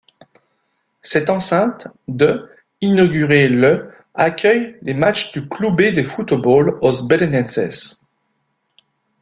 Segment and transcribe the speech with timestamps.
[1.03, 2.49] Cette enceinte de
[2.81, 8.03] inaugurée le accueille les matchs du Clube de Futebol Os Belenenses.